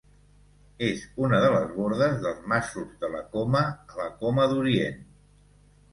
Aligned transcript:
És 0.87 1.03
una 1.25 1.41
de 1.43 1.51
les 1.57 1.75
bordes 1.75 2.17
dels 2.25 2.41
Masos 2.53 2.89
de 3.05 3.11
la 3.17 3.23
Coma, 3.37 3.61
a 3.95 4.01
la 4.03 4.09
Coma 4.23 4.49
d'Orient. 4.55 4.99